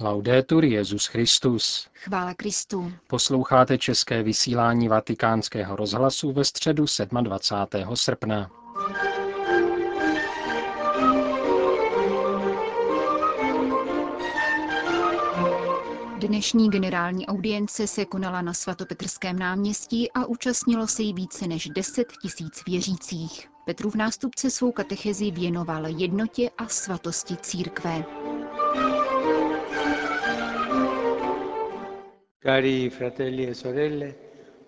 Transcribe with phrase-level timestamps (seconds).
[0.00, 1.88] Laudetur Jezus Christus.
[1.94, 2.92] Chvála Kristu.
[3.06, 6.84] Posloucháte české vysílání Vatikánského rozhlasu ve středu
[7.22, 7.96] 27.
[7.96, 8.50] srpna.
[16.18, 22.12] Dnešní generální audience se konala na svatopetrském náměstí a účastnilo se jí více než 10
[22.22, 23.48] tisíc věřících.
[23.64, 28.04] Petrův nástupce svou katechezi věnoval jednotě a svatosti církve.
[32.46, 34.14] Cari fratelli e sorelle,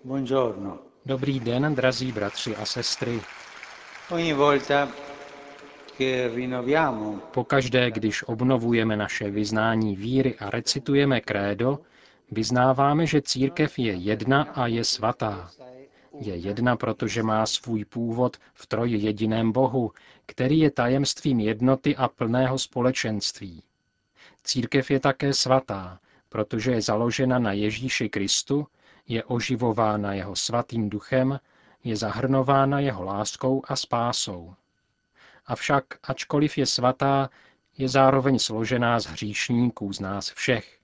[0.01, 0.81] buongiorno.
[1.05, 3.21] Dobrý den, drazí bratři a sestry.
[4.09, 4.91] Ogni volta
[5.97, 11.79] che rinnoviamo Pokaždé, když obnovujeme naše vyznání víry a recitujeme krédo,
[12.31, 15.49] vyznáváme, že církev je jedna a je svatá.
[16.19, 19.91] Je jedna, protože má svůj původ v trojjediném Bohu,
[20.25, 23.63] který je tajemstvím jednoty a plného společenství.
[24.43, 28.67] Církev je také svatá, protože je založena na Ježíši Kristu,
[29.07, 31.39] je oživována jeho svatým duchem,
[31.83, 34.55] je zahrnována jeho láskou a spásou.
[35.45, 37.29] Avšak, ačkoliv je svatá,
[37.77, 40.79] je zároveň složená z hříšníků z nás všech,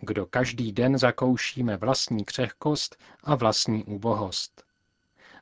[0.00, 4.64] kdo každý den zakoušíme vlastní křehkost a vlastní úbohost.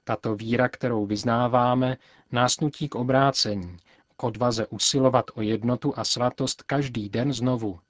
[0.05, 1.97] Tato víra, kterou vyznáváme,
[2.33, 3.77] nás nutí k obrácení,
[4.17, 7.81] k odvaze usilovat o jednotu a svatost každý den znovu.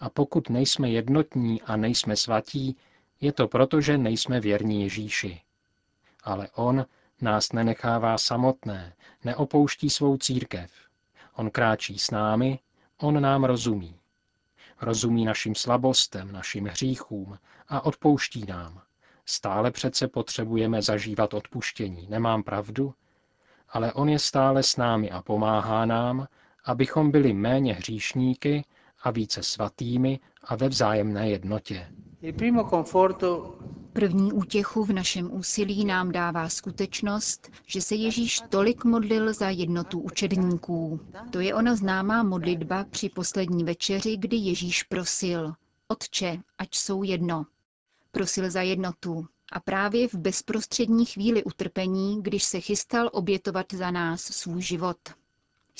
[0.00, 2.76] A pokud nejsme jednotní a nejsme svatí,
[3.20, 5.40] je to proto, že nejsme věrní Ježíši.
[6.24, 6.86] Ale On
[7.20, 8.92] nás nenechává samotné,
[9.24, 10.70] neopouští svou církev.
[11.34, 12.58] On kráčí s námi,
[12.98, 13.94] on nám rozumí.
[14.80, 17.38] Rozumí našim slabostem, našim hříchům
[17.68, 18.82] a odpouští nám.
[19.26, 22.94] Stále přece potřebujeme zažívat odpuštění, nemám pravdu?
[23.68, 26.28] Ale on je stále s námi a pomáhá nám,
[26.64, 28.64] abychom byli méně hříšníky
[29.02, 31.86] a více svatými a ve vzájemné jednotě.
[32.22, 33.58] Il primo conforto
[33.98, 40.00] První útěchu v našem úsilí nám dává skutečnost, že se Ježíš tolik modlil za jednotu
[40.00, 41.00] učedníků.
[41.30, 45.52] To je ona známá modlitba při poslední večeři, kdy Ježíš prosil,
[45.88, 47.46] Otče, ať jsou jedno.
[48.12, 49.26] Prosil za jednotu.
[49.52, 54.98] A právě v bezprostřední chvíli utrpení, když se chystal obětovat za nás svůj život.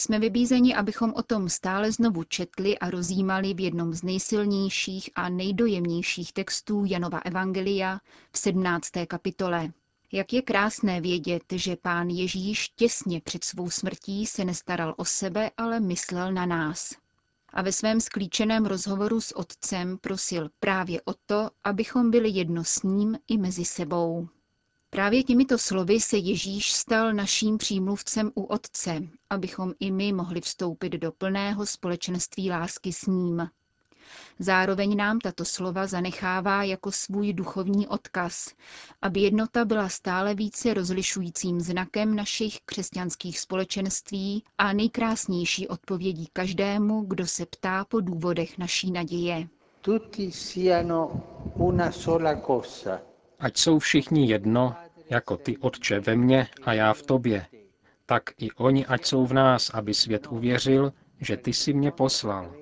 [0.01, 5.29] Jsme vybízeni, abychom o tom stále znovu četli a rozjímali v jednom z nejsilnějších a
[5.29, 8.01] nejdojemnějších textů Janova Evangelia
[8.33, 8.91] v 17.
[9.09, 9.73] kapitole.
[10.13, 15.51] Jak je krásné vědět, že pán Ježíš těsně před svou smrtí se nestaral o sebe,
[15.57, 16.95] ale myslel na nás.
[17.53, 22.83] A ve svém sklíčeném rozhovoru s otcem prosil právě o to, abychom byli jedno s
[22.83, 24.29] ním i mezi sebou.
[24.91, 29.01] Právě těmito slovy se Ježíš stal naším přímluvcem u Otce,
[29.31, 33.49] abychom i my mohli vstoupit do plného společenství lásky s ním.
[34.39, 38.55] Zároveň nám tato slova zanechává jako svůj duchovní odkaz,
[39.03, 47.27] aby jednota byla stále více rozlišujícím znakem našich křesťanských společenství a nejkrásnější odpovědí každému, kdo
[47.27, 49.49] se ptá po důvodech naší naděje.
[49.81, 51.23] tutti siano
[51.57, 53.08] una sola cosa.
[53.39, 54.77] Ať jsou všichni jedno,
[55.11, 57.47] jako ty, Otče, ve mně a já v tobě,
[58.07, 62.55] tak i oni ať jsou v nás, aby svět uvěřil, že ty jsi mě poslal.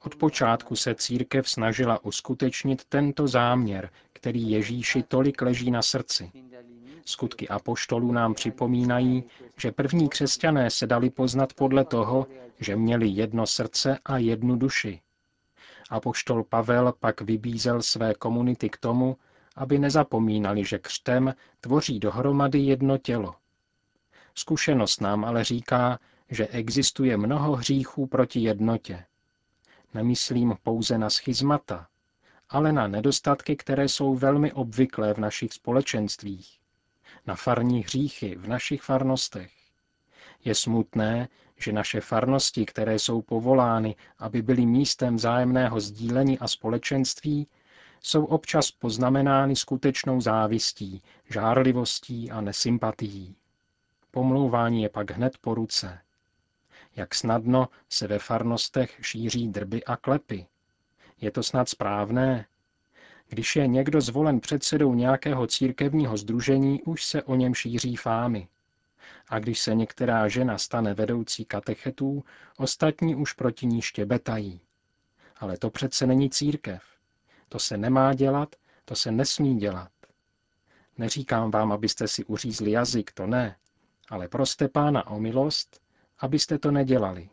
[0.00, 6.32] Od počátku se církev snažila uskutečnit tento záměr, který Ježíši tolik leží na srdci.
[7.04, 9.24] Skutky apoštolů nám připomínají,
[9.56, 12.26] že první křesťané se dali poznat podle toho,
[12.60, 15.00] že měli jedno srdce a jednu duši.
[15.90, 19.16] Apoštol Pavel pak vybízel své komunity k tomu,
[19.56, 23.34] aby nezapomínali, že křtem tvoří dohromady jedno tělo.
[24.34, 25.98] Zkušenost nám ale říká,
[26.30, 29.04] že existuje mnoho hříchů proti jednotě.
[29.94, 31.86] Nemyslím pouze na schizmata,
[32.48, 36.58] ale na nedostatky, které jsou velmi obvyklé v našich společenstvích,
[37.26, 39.52] na farní hříchy v našich farnostech.
[40.44, 47.46] Je smutné, že naše farnosti, které jsou povolány, aby byly místem vzájemného sdílení a společenství,
[48.02, 53.36] jsou občas poznamenány skutečnou závistí, žárlivostí a nesympatií.
[54.10, 55.98] Pomlouvání je pak hned po ruce.
[56.96, 60.46] Jak snadno se ve farnostech šíří drby a klepy.
[61.20, 62.46] Je to snad správné?
[63.28, 68.48] Když je někdo zvolen předsedou nějakého církevního združení, už se o něm šíří fámy.
[69.28, 72.24] A když se některá žena stane vedoucí katechetů,
[72.56, 74.60] ostatní už proti ní štěbetají.
[75.36, 76.82] Ale to přece není církev.
[77.52, 79.90] To se nemá dělat, to se nesmí dělat.
[80.98, 83.56] Neříkám vám, abyste si uřízli jazyk, to ne,
[84.08, 85.80] ale proste pána o milost,
[86.18, 87.28] abyste to nedělali.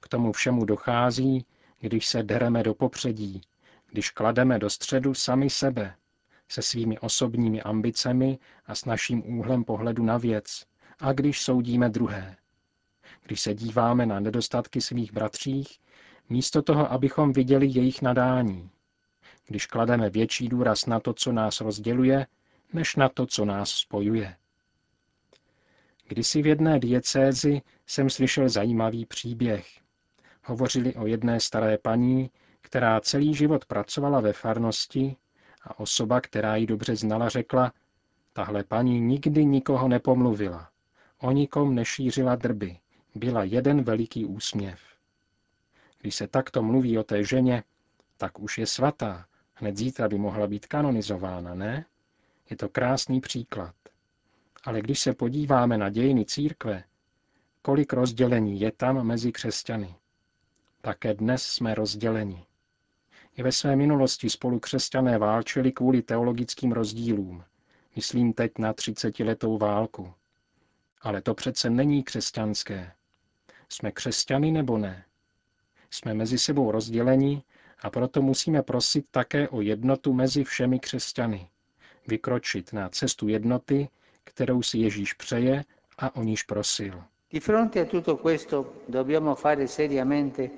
[0.00, 1.46] K tomu všemu dochází,
[1.80, 3.40] když se dereme do popředí,
[3.86, 5.94] když klademe do středu sami sebe,
[6.48, 10.64] se svými osobními ambicemi a s naším úhlem pohledu na věc,
[11.00, 12.36] a když soudíme druhé.
[13.22, 15.78] Když se díváme na nedostatky svých bratřích,
[16.28, 18.70] místo toho, abychom viděli jejich nadání.
[19.50, 22.26] Když klademe větší důraz na to, co nás rozděluje,
[22.72, 24.36] než na to, co nás spojuje.
[26.08, 29.66] Kdysi v jedné diecézi jsem slyšel zajímavý příběh.
[30.44, 32.30] Hovořili o jedné staré paní,
[32.60, 35.16] která celý život pracovala ve farnosti
[35.62, 37.72] a osoba, která ji dobře znala, řekla,
[38.32, 40.70] tahle paní nikdy nikoho nepomluvila,
[41.18, 42.78] o nikom nešířila drby,
[43.14, 44.80] byla jeden veliký úsměv.
[46.00, 47.62] Když se takto mluví o té ženě,
[48.16, 49.26] tak už je svatá,
[49.60, 51.84] hned zítra by mohla být kanonizována, ne?
[52.50, 53.74] Je to krásný příklad.
[54.64, 56.84] Ale když se podíváme na dějiny církve,
[57.62, 59.94] kolik rozdělení je tam mezi křesťany.
[60.80, 62.44] Také dnes jsme rozděleni.
[63.36, 67.44] I ve své minulosti spolu křesťané válčili kvůli teologickým rozdílům.
[67.96, 70.14] Myslím teď na třicetiletou válku.
[71.02, 72.92] Ale to přece není křesťanské.
[73.68, 75.04] Jsme křesťany nebo ne?
[75.90, 77.42] Jsme mezi sebou rozděleni
[77.82, 81.48] a proto musíme prosit také o jednotu mezi všemi křesťany.
[82.06, 83.88] Vykročit na cestu jednoty,
[84.24, 85.64] kterou si Ježíš přeje
[85.98, 87.02] a o níž prosil.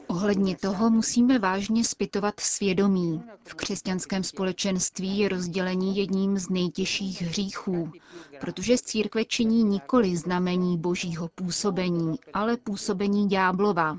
[0.09, 3.23] Ohledně toho musíme vážně zpytovat svědomí.
[3.45, 7.93] V křesťanském společenství je rozdělení jedním z nejtěžších hříchů,
[8.41, 13.99] protože z církve činí nikoli znamení božího působení, ale působení ďáblova,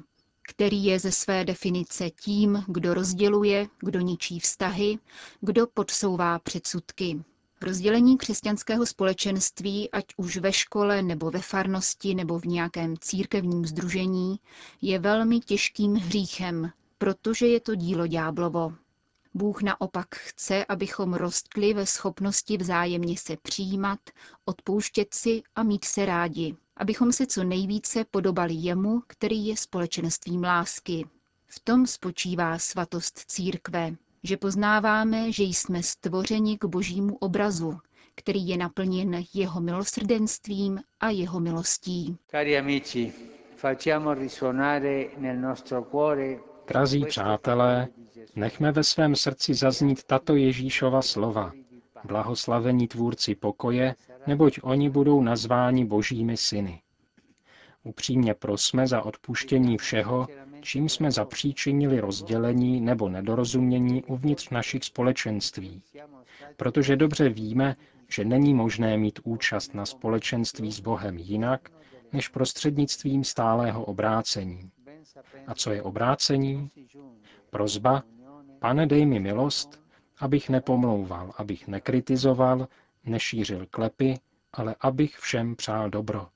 [0.50, 5.00] který je ze své definice tím, kdo rozděluje, kdo ničí vztahy,
[5.42, 7.24] kdo podsouvá předsudky.
[7.62, 14.40] Rozdělení křesťanského společenství, ať už ve škole nebo ve farnosti nebo v nějakém církevním združení,
[14.82, 18.74] je velmi těžkým hříchem, protože je to dílo ďáblovo.
[19.34, 24.00] Bůh naopak chce, abychom rostli ve schopnosti vzájemně se přijímat,
[24.46, 30.44] odpouštět si a mít se rádi, abychom se co nejvíce podobali jemu, který je společenstvím
[30.44, 31.06] lásky.
[31.48, 37.80] V tom spočívá svatost církve že poznáváme, že jsme stvořeni k božímu obrazu,
[38.16, 42.18] který je naplněn jeho milosrdenstvím a jeho milostí.
[46.68, 47.88] Drazí přátelé,
[48.36, 51.52] nechme ve svém srdci zaznít tato Ježíšova slova.
[52.04, 53.96] Blahoslavení tvůrci pokoje,
[54.28, 56.82] neboť oni budou nazváni božími syny.
[57.84, 60.28] Upřímně prosme za odpuštění všeho,
[60.62, 65.82] čím jsme zapříčinili rozdělení nebo nedorozumění uvnitř našich společenství.
[66.58, 67.76] Protože dobře víme,
[68.10, 71.70] že není možné mít účast na společenství s Bohem jinak,
[72.14, 74.72] než prostřednictvím stálého obrácení.
[75.48, 76.70] A co je obrácení?
[77.50, 78.04] Prozba,
[78.64, 79.82] pane dej mi milost,
[80.20, 82.68] abych nepomlouval, abych nekritizoval,
[83.04, 84.20] nešířil klepy,
[84.54, 86.28] ale abych všem přál dobro.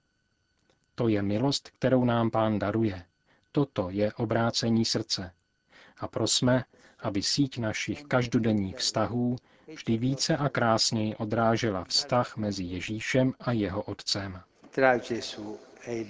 [0.96, 3.06] To je milost, kterou nám pán daruje.
[3.52, 5.32] Toto je obrácení srdce.
[5.98, 6.64] A prosme,
[7.00, 9.36] aby síť našich každodenních vztahů
[9.68, 14.42] vždy více a krásněji odrážela vztah mezi Ježíšem a jeho otcem.
[15.88, 16.06] E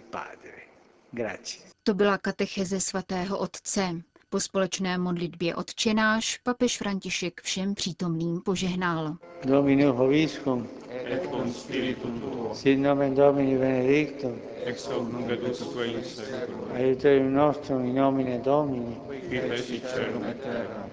[1.84, 4.02] to byla katecheze svatého otce.
[4.38, 9.16] Po společné modlitbě odčenáš papež František všem přítomným požehnal.
[9.46, 15.86] Domino hoviscum, et con spiritum tuo, sit nomen Domini benedictum, ex hoc nunc et usque
[15.88, 18.96] in seculum, aiuterium nostrum in nomine Domini,
[19.28, 20.90] qui feci celum et terra.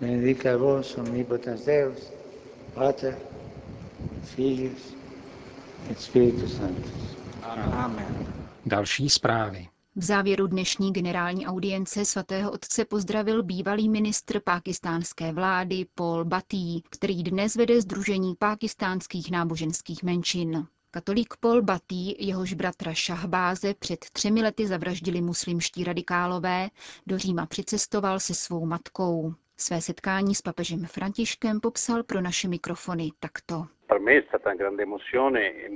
[0.00, 2.10] Benedica vos omnipotens Deus,
[2.74, 3.14] Pater,
[4.22, 4.94] Filius
[5.90, 7.16] et Spiritus Sanctus.
[7.72, 8.26] Amen.
[8.66, 9.68] Další zprávy.
[10.00, 17.22] V závěru dnešní generální audience svatého otce pozdravil bývalý ministr pákistánské vlády Paul Batý, který
[17.22, 20.66] dnes vede Združení pákistánských náboženských menšin.
[20.90, 26.70] Katolík Paul Batý, jehož bratra Šahbáze před třemi lety zavraždili muslimští radikálové,
[27.06, 29.34] do Říma přicestoval se svou matkou.
[29.56, 33.66] Své setkání s papežem Františkem popsal pro naše mikrofony takto.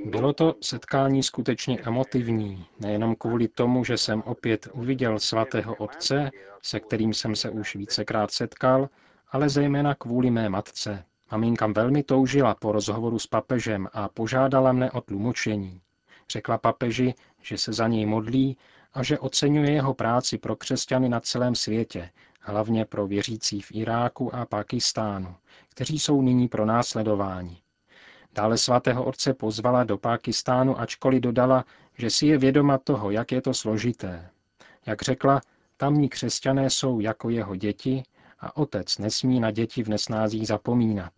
[0.04, 6.30] Bylo to setkání skutečně emotivní, nejenom kvůli tomu, že jsem opět uviděl svatého otce,
[6.62, 8.88] se kterým jsem se už vícekrát setkal,
[9.30, 11.04] ale zejména kvůli mé matce.
[11.33, 15.80] Maminka velmi toužila po rozhovoru s papežem a požádala mne o tlumočení.
[16.30, 18.56] Řekla papeži, že se za něj modlí
[18.94, 24.35] a že oceňuje jeho práci pro křesťany na celém světě, hlavně pro věřící v Iráku
[24.35, 25.35] a Pakistánu,
[25.71, 27.63] kteří jsou nyní pro následování.
[28.34, 31.64] Dále svatého otce pozvala do Pákistánu, ačkoliv dodala,
[31.98, 34.30] že si je vědoma toho, jak je to složité.
[34.86, 35.40] Jak řekla,
[35.76, 38.02] Tamní křesťané jsou jako jeho děti
[38.40, 41.12] a otec nesmí na děti v nesnázích zapomínat.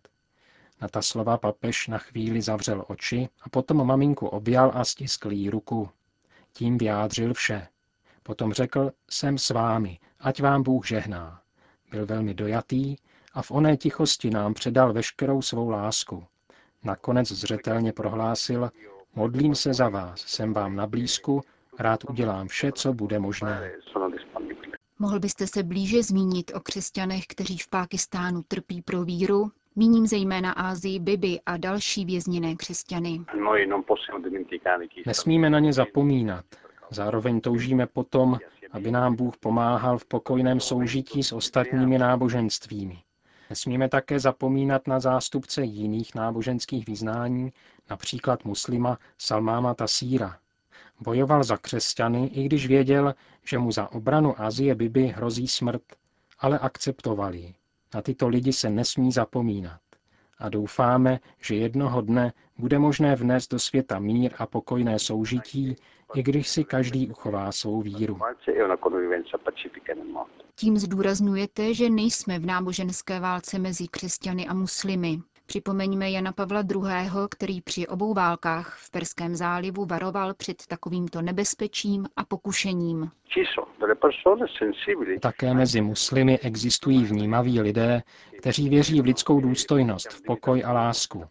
[0.81, 5.49] Na ta slova papež na chvíli zavřel oči a potom maminku objal a stiskl jí
[5.49, 5.89] ruku.
[6.53, 7.67] Tím vyjádřil vše.
[8.23, 11.41] Potom řekl, jsem s vámi, ať vám Bůh žehná.
[11.91, 12.95] Byl velmi dojatý
[13.33, 16.27] a v oné tichosti nám předal veškerou svou lásku.
[16.87, 18.69] Nakonec zřetelně prohlásil,
[19.15, 21.41] modlím se za vás, jsem vám na blízku,
[21.79, 23.71] rád udělám vše, co bude možné.
[24.99, 29.51] Mohl byste se blíže zmínit o křesťanech, kteří v Pákistánu trpí pro víru?
[29.75, 33.21] Míním zejména Ázii Bibi a další vězněné křesťany.
[35.05, 36.45] Nesmíme na ně zapomínat.
[36.89, 38.37] Zároveň toužíme potom,
[38.71, 42.97] aby nám Bůh pomáhal v pokojném soužití s ostatními náboženstvími.
[43.49, 47.53] Nesmíme také zapomínat na zástupce jiných náboženských vyznání,
[47.89, 50.37] například muslima Salmáma Tasíra.
[50.99, 55.81] Bojoval za křesťany, i když věděl, že mu za obranu Azie Biby hrozí smrt,
[56.39, 57.55] ale akceptoval ji.
[57.93, 59.81] Na tyto lidi se nesmí zapomínat.
[60.39, 65.75] A doufáme, že jednoho dne bude možné vnést do světa mír a pokojné soužití,
[66.15, 68.19] i když si každý uchová svou víru.
[70.55, 75.19] Tím zdůraznujete, že nejsme v náboženské válce mezi křesťany a muslimy.
[75.45, 82.05] Připomeňme Jana Pavla II., který při obou válkách v Perském zálivu varoval před takovýmto nebezpečím
[82.15, 83.11] a pokušením.
[85.21, 88.01] Také mezi muslimy existují vnímaví lidé,
[88.37, 91.25] kteří věří v lidskou důstojnost, v pokoj a lásku.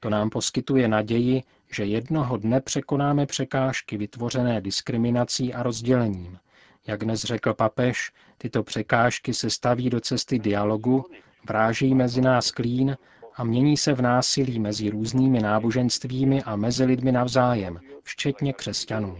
[0.00, 1.42] To nám poskytuje naději,
[1.72, 6.38] že jednoho dne překonáme překážky vytvořené diskriminací a rozdělením.
[6.86, 11.06] Jak dnes řekl papež, tyto překážky se staví do cesty dialogu,
[11.48, 12.96] vráží mezi nás klín
[13.34, 19.18] a mění se v násilí mezi různými náboženstvími a mezi lidmi navzájem, včetně křesťanů.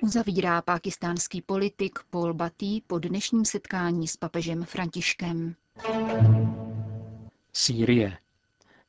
[0.00, 5.54] Uzavírá pakistánský politik Paul Batty po dnešním setkání s papežem Františkem.
[7.52, 8.18] Sýrie.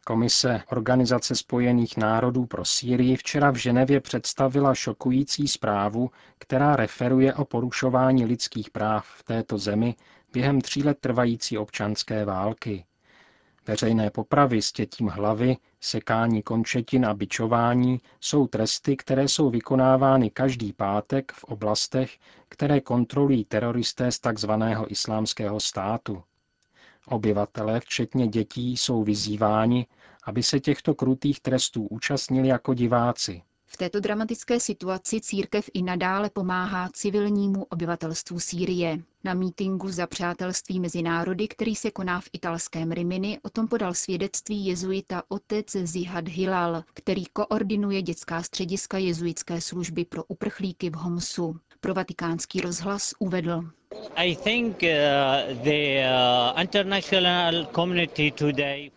[0.06, 7.46] Komise Organizace spojených národů pro Sýrii včera v Ženevě představila šokující zprávu, která referuje o
[7.46, 9.96] porušování lidských práv v této zemi
[10.34, 12.86] během tří let trvající občanské války.
[13.68, 20.74] Veřejné popravy s tětím hlavy, sekání končetin a bičování jsou tresty, které jsou vykonávány každý
[20.74, 22.18] pátek v oblastech,
[22.50, 24.52] které kontrolují teroristé z tzv.
[24.88, 26.24] islámského státu.
[27.10, 29.88] Obyvatelé, včetně dětí, jsou vyzýváni,
[30.24, 33.42] aby se těchto krutých trestů účastnili jako diváci.
[33.70, 39.04] V této dramatické situaci církev i nadále pomáhá civilnímu obyvatelstvu Sýrie.
[39.24, 43.94] Na mítingu za přátelství mezi národy, který se koná v italském Rimini, o tom podal
[43.94, 51.60] svědectví jezuita otec Zihad Hilal, který koordinuje dětská střediska jezuitské služby pro uprchlíky v Homsu.
[51.80, 53.64] Pro vatikánský rozhlas uvedl.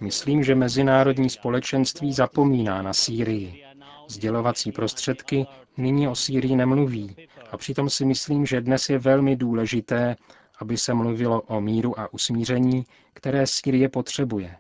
[0.01, 3.65] Myslím, že mezinárodní společenství zapomíná na Sýrii.
[4.09, 5.47] Sdělovací prostředky
[5.77, 7.17] nyní o Sýrii nemluví
[7.51, 10.17] a přitom si myslím, že dnes je velmi důležité,
[10.61, 12.85] aby se mluvilo o míru a usmíření,
[13.15, 14.57] které Sýrie potřebuje,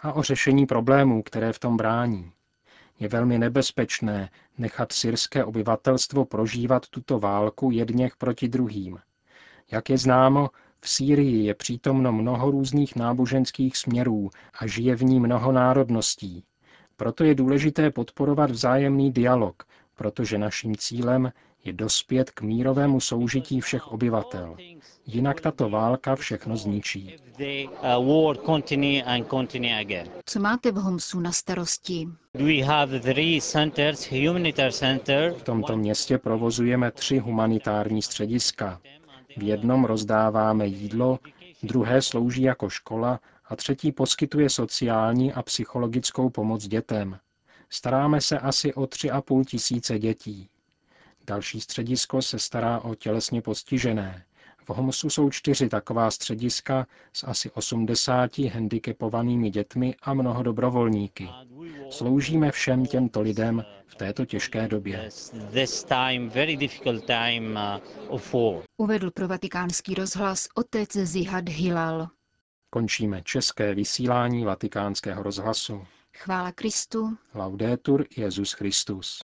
[0.00, 2.30] a o řešení problémů, které v tom brání.
[3.00, 8.98] Je velmi nebezpečné nechat syrské obyvatelstvo prožívat tuto válku jedněch proti druhým.
[9.70, 15.20] Jak je známo, v Sýrii je přítomno mnoho různých náboženských směrů a žije v ní
[15.20, 16.44] mnoho národností.
[16.96, 19.62] Proto je důležité podporovat vzájemný dialog,
[19.94, 21.32] protože naším cílem
[21.64, 24.56] je dospět k mírovému soužití všech obyvatel.
[25.06, 27.16] Jinak tato válka všechno zničí.
[30.24, 32.08] Co máte v Homsu na starosti?
[35.38, 38.80] V tomto městě provozujeme tři humanitární střediska.
[39.36, 41.18] V jednom rozdáváme jídlo,
[41.62, 47.18] druhé slouží jako škola a třetí poskytuje sociální a psychologickou pomoc dětem.
[47.70, 50.48] Staráme se asi o tři a půl tisíce dětí.
[51.26, 54.24] Další středisko se stará o tělesně postižené.
[54.64, 61.28] V Homsu jsou čtyři taková střediska s asi 80 handicapovanými dětmi a mnoho dobrovolníky.
[61.90, 65.10] Sloužíme všem těmto lidem v této těžké době.
[68.76, 72.08] Uvedl pro vatikánský rozhlas otec Zihad Hilal.
[72.70, 75.84] Končíme české vysílání vatikánského rozhlasu.
[76.16, 77.16] Chvála Kristu.
[77.34, 79.23] Laudetur Jezus Christus.